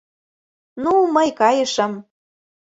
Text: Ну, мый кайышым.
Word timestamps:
Ну, 0.83 0.93
мый 1.15 1.29
кайышым. 1.39 1.91